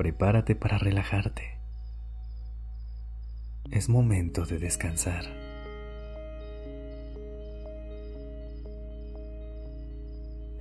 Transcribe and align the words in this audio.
Prepárate 0.00 0.54
para 0.54 0.78
relajarte. 0.78 1.58
Es 3.70 3.90
momento 3.90 4.46
de 4.46 4.58
descansar. 4.58 5.26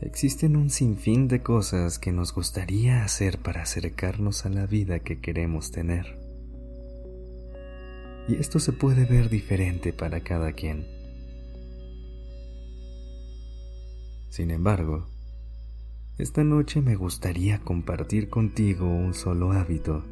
Existen 0.01 0.57
un 0.57 0.69
sinfín 0.69 1.29
de 1.29 1.41
cosas 1.41 1.99
que 1.99 2.11
nos 2.11 2.33
gustaría 2.33 3.05
hacer 3.05 3.37
para 3.37 3.61
acercarnos 3.61 4.45
a 4.45 4.49
la 4.49 4.65
vida 4.65 4.99
que 4.99 5.21
queremos 5.21 5.71
tener. 5.71 6.19
Y 8.27 8.35
esto 8.35 8.59
se 8.59 8.73
puede 8.73 9.05
ver 9.05 9.29
diferente 9.29 9.93
para 9.93 10.19
cada 10.19 10.51
quien. 10.51 10.85
Sin 14.27 14.51
embargo, 14.51 15.07
esta 16.19 16.43
noche 16.43 16.81
me 16.81 16.97
gustaría 16.97 17.59
compartir 17.59 18.29
contigo 18.29 18.85
un 18.85 19.13
solo 19.13 19.53
hábito 19.53 20.03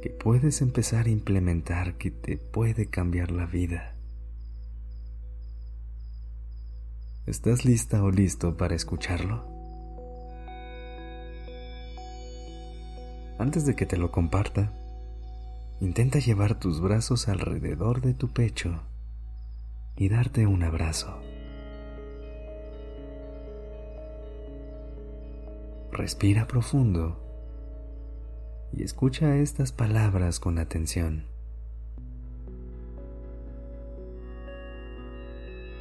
que 0.00 0.08
puedes 0.08 0.62
empezar 0.62 1.04
a 1.04 1.10
implementar 1.10 1.98
que 1.98 2.10
te 2.10 2.38
puede 2.38 2.86
cambiar 2.86 3.30
la 3.30 3.44
vida. 3.44 3.94
¿Estás 7.26 7.66
lista 7.66 8.02
o 8.02 8.10
listo 8.10 8.56
para 8.56 8.74
escucharlo? 8.74 9.44
Antes 13.38 13.66
de 13.66 13.76
que 13.76 13.84
te 13.84 13.98
lo 13.98 14.10
comparta, 14.10 14.72
intenta 15.82 16.20
llevar 16.20 16.58
tus 16.58 16.80
brazos 16.80 17.28
alrededor 17.28 18.00
de 18.00 18.14
tu 18.14 18.32
pecho 18.32 18.80
y 19.94 20.08
darte 20.08 20.46
un 20.46 20.62
abrazo. 20.62 21.20
Respira 25.92 26.48
profundo 26.48 27.18
y 28.72 28.82
escucha 28.82 29.36
estas 29.36 29.72
palabras 29.72 30.40
con 30.40 30.58
atención. 30.58 31.26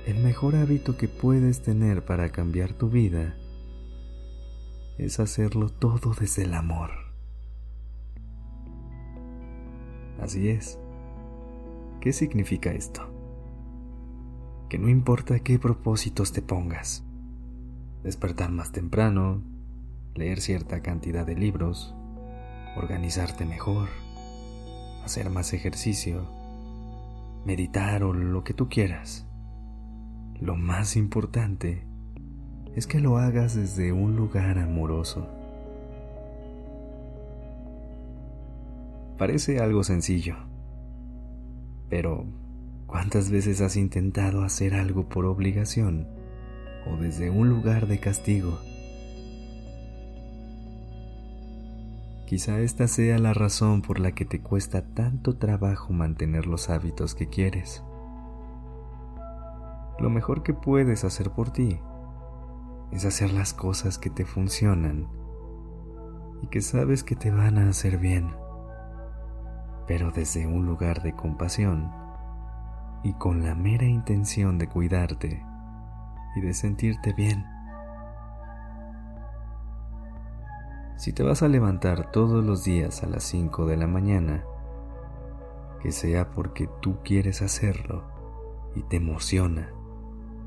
El 0.05 0.21
mejor 0.21 0.57
hábito 0.57 0.97
que 0.97 1.07
puedes 1.07 1.61
tener 1.61 2.03
para 2.03 2.29
cambiar 2.29 2.73
tu 2.73 2.89
vida 2.89 3.37
es 4.97 5.21
hacerlo 5.21 5.69
todo 5.69 6.13
desde 6.13 6.43
el 6.43 6.55
amor. 6.55 6.91
Así 10.19 10.49
es. 10.49 10.77
¿Qué 12.01 12.11
significa 12.11 12.73
esto? 12.73 13.01
Que 14.67 14.77
no 14.77 14.89
importa 14.89 15.39
qué 15.39 15.57
propósitos 15.57 16.33
te 16.33 16.41
pongas, 16.41 17.05
despertar 18.03 18.51
más 18.51 18.73
temprano, 18.73 19.41
leer 20.15 20.41
cierta 20.41 20.81
cantidad 20.81 21.25
de 21.25 21.35
libros, 21.35 21.95
organizarte 22.75 23.45
mejor, 23.45 23.89
hacer 25.03 25.29
más 25.29 25.53
ejercicio, 25.53 26.29
meditar 27.45 28.03
o 28.03 28.13
lo 28.13 28.43
que 28.43 28.53
tú 28.53 28.69
quieras. 28.69 29.25
Lo 30.39 30.55
más 30.55 30.95
importante 30.95 31.85
es 32.75 32.87
que 32.87 32.99
lo 32.99 33.17
hagas 33.17 33.55
desde 33.55 33.91
un 33.91 34.15
lugar 34.15 34.57
amoroso. 34.57 35.27
Parece 39.17 39.59
algo 39.59 39.83
sencillo, 39.83 40.35
pero 41.89 42.25
¿cuántas 42.87 43.29
veces 43.29 43.61
has 43.61 43.75
intentado 43.75 44.43
hacer 44.43 44.73
algo 44.73 45.09
por 45.09 45.25
obligación 45.25 46.07
o 46.87 46.97
desde 46.97 47.29
un 47.29 47.47
lugar 47.49 47.87
de 47.87 47.99
castigo? 47.99 48.57
Quizá 52.31 52.59
esta 52.59 52.87
sea 52.87 53.19
la 53.19 53.33
razón 53.33 53.81
por 53.81 53.99
la 53.99 54.13
que 54.13 54.23
te 54.23 54.39
cuesta 54.39 54.93
tanto 54.93 55.35
trabajo 55.35 55.91
mantener 55.91 56.47
los 56.47 56.69
hábitos 56.69 57.13
que 57.13 57.27
quieres. 57.27 57.83
Lo 59.99 60.09
mejor 60.09 60.41
que 60.41 60.53
puedes 60.53 61.03
hacer 61.03 61.31
por 61.31 61.49
ti 61.49 61.81
es 62.93 63.03
hacer 63.03 63.33
las 63.33 63.53
cosas 63.53 63.97
que 63.97 64.09
te 64.09 64.23
funcionan 64.23 65.09
y 66.41 66.47
que 66.47 66.61
sabes 66.61 67.03
que 67.03 67.17
te 67.17 67.31
van 67.31 67.57
a 67.57 67.67
hacer 67.67 67.97
bien, 67.97 68.33
pero 69.85 70.11
desde 70.11 70.47
un 70.47 70.65
lugar 70.65 71.03
de 71.03 71.13
compasión 71.13 71.91
y 73.03 73.11
con 73.15 73.43
la 73.43 73.55
mera 73.55 73.87
intención 73.87 74.57
de 74.57 74.69
cuidarte 74.69 75.43
y 76.37 76.39
de 76.39 76.53
sentirte 76.53 77.11
bien. 77.11 77.43
Si 81.01 81.13
te 81.13 81.23
vas 81.23 81.41
a 81.41 81.47
levantar 81.47 82.11
todos 82.11 82.45
los 82.45 82.63
días 82.63 83.01
a 83.01 83.07
las 83.07 83.23
5 83.23 83.65
de 83.65 83.75
la 83.75 83.87
mañana, 83.87 84.43
que 85.81 85.91
sea 85.91 86.29
porque 86.29 86.69
tú 86.79 86.99
quieres 87.03 87.41
hacerlo 87.41 88.03
y 88.75 88.83
te 88.83 88.97
emociona, 88.97 89.71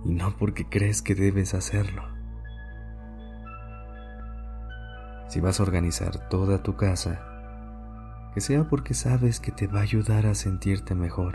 y 0.05 0.13
no 0.13 0.37
porque 0.37 0.69
crees 0.69 1.03
que 1.03 1.17
debes 1.17 1.55
hacerlo. 1.55 2.05
Si 5.27 5.41
vas 5.41 5.59
a 5.59 5.65
organizar 5.65 6.29
toda 6.29 6.63
tu 6.63 6.77
casa, 6.77 7.21
que 8.33 8.41
sea 8.41 8.69
porque 8.69 8.95
sabes 8.95 9.41
que 9.41 9.51
te 9.51 9.67
va 9.67 9.81
a 9.81 9.83
ayudar 9.83 10.25
a 10.25 10.37
sentirte 10.37 10.95
mejor, 10.95 11.35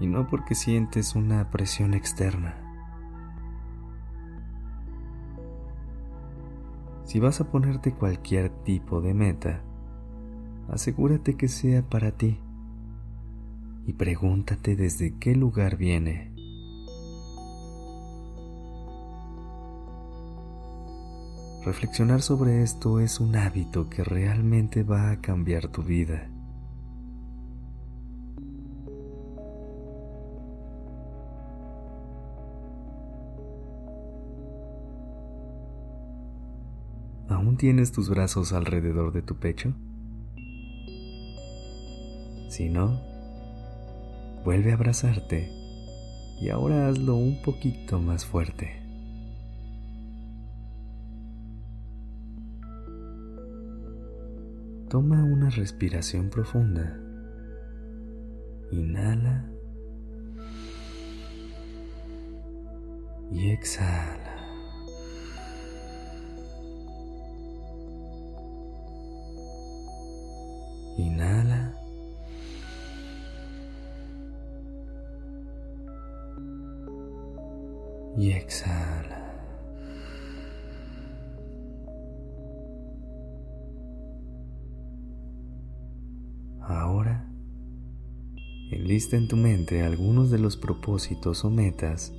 y 0.00 0.08
no 0.08 0.26
porque 0.26 0.56
sientes 0.56 1.14
una 1.14 1.52
presión 1.52 1.94
externa. 1.94 2.71
Si 7.04 7.20
vas 7.20 7.40
a 7.40 7.50
ponerte 7.50 7.92
cualquier 7.92 8.50
tipo 8.64 9.00
de 9.00 9.14
meta, 9.14 9.62
asegúrate 10.68 11.36
que 11.36 11.48
sea 11.48 11.82
para 11.82 12.12
ti 12.12 12.38
y 13.86 13.92
pregúntate 13.94 14.76
desde 14.76 15.18
qué 15.18 15.34
lugar 15.34 15.76
viene. 15.76 16.32
Reflexionar 21.64 22.22
sobre 22.22 22.62
esto 22.62 22.98
es 22.98 23.20
un 23.20 23.36
hábito 23.36 23.88
que 23.88 24.02
realmente 24.02 24.82
va 24.82 25.12
a 25.12 25.20
cambiar 25.20 25.68
tu 25.68 25.82
vida. 25.82 26.31
¿Aún 37.52 37.58
tienes 37.58 37.92
tus 37.92 38.08
brazos 38.08 38.54
alrededor 38.54 39.12
de 39.12 39.20
tu 39.20 39.36
pecho? 39.36 39.74
Si 42.48 42.70
no, 42.70 42.98
vuelve 44.42 44.70
a 44.70 44.74
abrazarte 44.74 45.50
y 46.40 46.48
ahora 46.48 46.88
hazlo 46.88 47.16
un 47.16 47.42
poquito 47.42 48.00
más 48.00 48.24
fuerte. 48.24 48.82
Toma 54.88 55.22
una 55.22 55.50
respiración 55.50 56.30
profunda. 56.30 56.98
Inhala 58.70 59.44
y 63.30 63.50
exhala. 63.50 64.21
Inhala. 70.96 71.74
Y 78.16 78.32
exhala. 78.32 79.18
Ahora, 86.60 87.26
enlista 88.70 89.16
en 89.16 89.28
tu 89.28 89.36
mente 89.36 89.82
algunos 89.82 90.30
de 90.30 90.38
los 90.38 90.56
propósitos 90.56 91.44
o 91.44 91.50
metas 91.50 92.12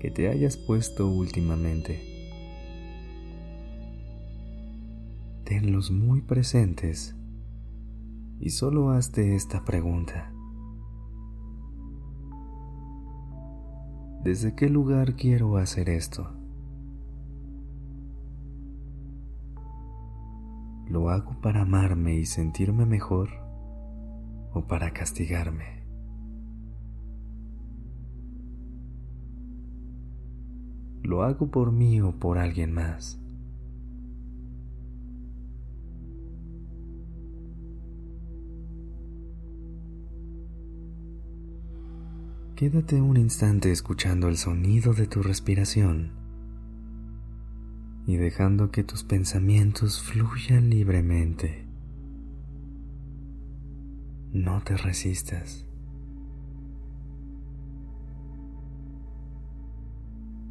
que 0.00 0.10
te 0.10 0.28
hayas 0.28 0.56
puesto 0.56 1.06
últimamente. 1.08 2.16
tenlos 5.46 5.92
muy 5.92 6.22
presentes 6.22 7.14
y 8.40 8.50
solo 8.50 8.90
hazte 8.90 9.34
esta 9.34 9.64
pregunta. 9.64 10.32
¿Desde 14.22 14.54
qué 14.54 14.68
lugar 14.68 15.14
quiero 15.14 15.56
hacer 15.56 15.88
esto? 15.88 16.32
¿Lo 20.88 21.10
hago 21.10 21.40
para 21.40 21.62
amarme 21.62 22.16
y 22.16 22.26
sentirme 22.26 22.86
mejor 22.86 23.30
o 24.52 24.66
para 24.66 24.92
castigarme? 24.92 25.84
¿Lo 31.02 31.22
hago 31.22 31.50
por 31.50 31.70
mí 31.70 32.00
o 32.00 32.18
por 32.18 32.38
alguien 32.38 32.72
más? 32.72 33.20
Quédate 42.56 43.02
un 43.02 43.18
instante 43.18 43.70
escuchando 43.70 44.28
el 44.28 44.38
sonido 44.38 44.94
de 44.94 45.06
tu 45.06 45.22
respiración 45.22 46.12
y 48.06 48.16
dejando 48.16 48.70
que 48.70 48.82
tus 48.82 49.04
pensamientos 49.04 50.00
fluyan 50.00 50.70
libremente. 50.70 51.66
No 54.32 54.62
te 54.62 54.74
resistas. 54.78 55.66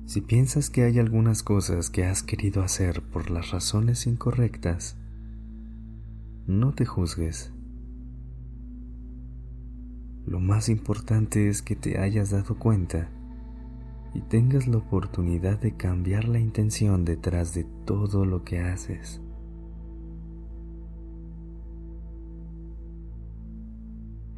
Si 0.05 0.21
piensas 0.21 0.69
que 0.69 0.83
hay 0.83 0.99
algunas 0.99 1.41
cosas 1.41 1.89
que 1.89 2.05
has 2.05 2.21
querido 2.21 2.61
hacer 2.61 3.01
por 3.01 3.31
las 3.31 3.49
razones 3.49 4.05
incorrectas, 4.05 4.95
no 6.45 6.71
te 6.75 6.85
juzgues. 6.85 7.54
Lo 10.25 10.39
más 10.39 10.69
importante 10.69 11.49
es 11.49 11.61
que 11.61 11.75
te 11.75 11.99
hayas 11.99 12.31
dado 12.31 12.57
cuenta 12.57 13.09
y 14.15 14.21
tengas 14.21 14.67
la 14.67 14.77
oportunidad 14.77 15.59
de 15.59 15.75
cambiar 15.75 16.27
la 16.27 16.39
intención 16.39 17.05
detrás 17.05 17.53
de 17.53 17.65
todo 17.85 18.25
lo 18.25 18.43
que 18.43 18.59
haces. 18.59 19.21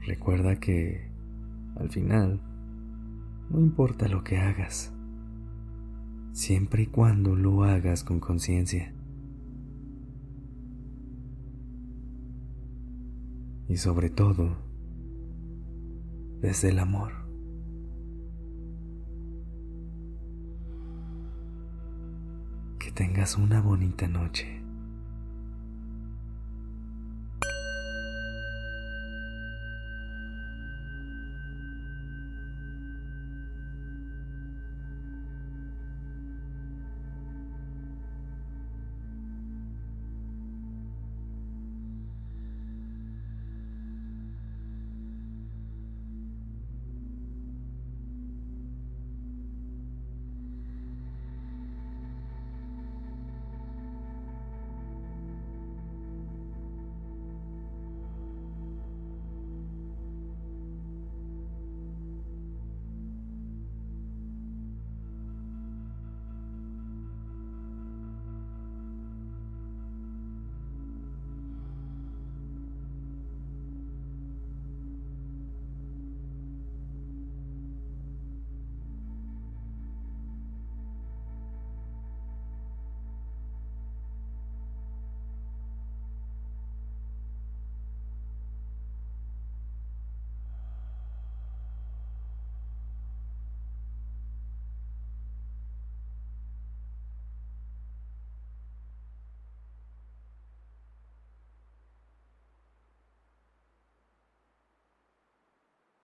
Recuerda 0.05 0.59
que, 0.59 1.09
al 1.77 1.89
final, 1.89 2.41
no 3.49 3.59
importa 3.59 4.09
lo 4.09 4.23
que 4.25 4.37
hagas, 4.37 4.93
siempre 6.33 6.83
y 6.83 6.87
cuando 6.87 7.35
lo 7.35 7.63
hagas 7.63 8.03
con 8.03 8.19
conciencia. 8.19 8.93
Y 13.69 13.77
sobre 13.77 14.09
todo, 14.09 14.66
desde 16.41 16.69
el 16.69 16.79
amor. 16.79 17.13
Que 22.79 22.91
tengas 22.91 23.37
una 23.37 23.61
bonita 23.61 24.07
noche. 24.07 24.66